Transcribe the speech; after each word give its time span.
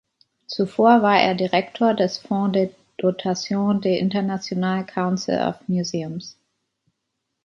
Zuvor 0.47 1.03
war 1.03 1.21
er 1.21 1.35
Direktor 1.35 1.93
des 1.93 2.17
Fonds 2.17 2.53
de 2.53 2.73
dotation 2.97 3.81
des 3.81 3.99
International 3.99 4.83
Council 4.83 5.37
of 5.47 5.59
Museums. 5.67 6.37